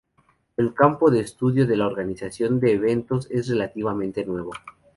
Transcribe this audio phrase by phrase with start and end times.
[0.57, 4.49] El campo de estudio de la organización de eventos es relativamente nuevo.